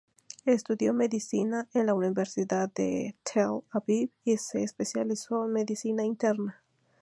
Estudió 0.47 0.95
medicina 0.95 1.69
en 1.75 1.85
la 1.85 1.93
Universidad 1.93 2.73
de 2.73 3.15
Tel 3.21 3.61
Aviv, 3.69 4.09
y 4.23 4.37
se 4.37 4.63
especializó 4.63 5.45
en 5.45 5.53
medicina 5.53 6.03
interna. 6.03 6.63